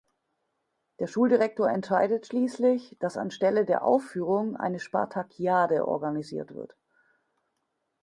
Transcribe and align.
Der 0.97 1.05
Schuldirektor 1.05 1.69
entscheidet 1.69 2.25
schließlich, 2.25 2.97
dass 2.99 3.17
an 3.17 3.29
Stelle 3.29 3.65
der 3.65 3.83
Aufführung 3.83 4.57
eine 4.57 4.79
Spartakiade 4.79 5.87
organisiert 5.87 6.55
wird. 6.55 6.75